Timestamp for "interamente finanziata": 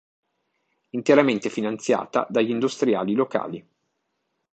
0.95-2.25